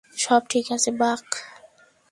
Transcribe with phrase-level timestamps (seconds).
[0.17, 1.25] সব ঠিক আছে, বাক।